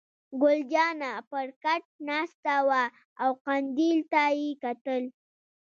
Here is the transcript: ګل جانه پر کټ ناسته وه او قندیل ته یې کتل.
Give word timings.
ګل 0.41 0.59
جانه 0.71 1.11
پر 1.29 1.47
کټ 1.63 1.83
ناسته 2.07 2.55
وه 2.67 2.83
او 3.21 3.29
قندیل 3.45 3.99
ته 4.11 4.23
یې 4.39 4.49
کتل. 4.63 5.03